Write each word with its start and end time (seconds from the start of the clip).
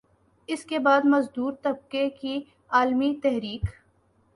اسکے 0.49 0.79
بعد 0.79 1.05
مزدور 1.05 1.53
طبقے 1.63 2.09
کی 2.21 2.39
عالمی 2.71 3.13
تحریک 3.23 3.69